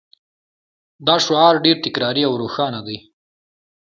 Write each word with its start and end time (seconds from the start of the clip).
دا 1.07 1.15
شعار 1.25 1.53
ډیر 1.65 1.77
تکراري 1.85 2.23
او 2.27 2.33
روښانه 2.41 2.79
دی 2.87 2.97